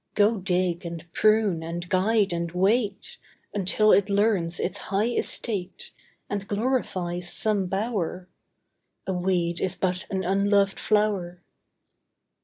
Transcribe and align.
Go 0.15 0.39
dig, 0.39 0.83
and 0.83 1.05
prune, 1.13 1.61
and 1.61 1.87
guide, 1.87 2.33
and 2.33 2.51
wait, 2.53 3.17
Until 3.53 3.91
it 3.91 4.09
learns 4.09 4.59
its 4.59 4.77
high 4.89 5.09
estate, 5.09 5.91
And 6.27 6.47
glorifies 6.47 7.31
some 7.31 7.67
bower. 7.67 8.27
A 9.05 9.13
weed 9.13 9.59
is 9.61 9.75
but 9.75 10.07
an 10.09 10.23
unloved 10.23 10.79
flower! 10.79 11.43